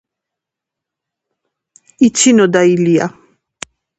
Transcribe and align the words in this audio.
იცინოდა 2.09 2.65
ილია. 2.73 3.09